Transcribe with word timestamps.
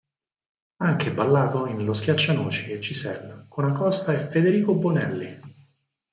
Ha 0.77 0.83
anche 0.87 1.11
ballato 1.11 1.67
in 1.67 1.85
"Lo 1.85 1.93
schiaccianoci" 1.93 2.71
e 2.71 2.79
"Giselle", 2.79 3.45
con 3.47 3.65
Acosta 3.65 4.13
e 4.13 4.21
Federico 4.31 4.73
Bonelli. 4.73 5.31